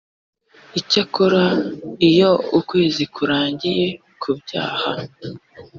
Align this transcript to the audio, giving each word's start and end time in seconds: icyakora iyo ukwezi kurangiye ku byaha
icyakora 0.79 1.41
iyo 2.09 2.31
ukwezi 2.59 3.03
kurangiye 3.13 3.85
ku 4.21 4.29
byaha 4.39 4.91